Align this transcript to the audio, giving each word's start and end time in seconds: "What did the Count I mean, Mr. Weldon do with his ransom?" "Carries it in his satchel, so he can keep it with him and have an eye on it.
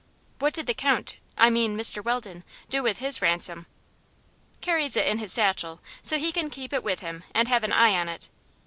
"What 0.39 0.55
did 0.55 0.65
the 0.65 0.73
Count 0.73 1.17
I 1.37 1.51
mean, 1.51 1.77
Mr. 1.77 2.03
Weldon 2.03 2.43
do 2.71 2.81
with 2.81 2.97
his 2.97 3.21
ransom?" 3.21 3.67
"Carries 4.59 4.97
it 4.97 5.05
in 5.05 5.19
his 5.19 5.31
satchel, 5.31 5.79
so 6.01 6.17
he 6.17 6.31
can 6.31 6.49
keep 6.49 6.73
it 6.73 6.83
with 6.83 7.01
him 7.01 7.23
and 7.35 7.47
have 7.47 7.63
an 7.63 7.71
eye 7.71 7.93
on 7.95 8.09
it. 8.09 8.27